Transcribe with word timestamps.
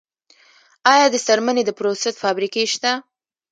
آیا 0.91 1.05
د 1.13 1.17
څرمنې 1.25 1.63
د 1.65 1.71
پروسس 1.77 2.15
فابریکې 2.23 2.63
شته؟ 2.73 2.91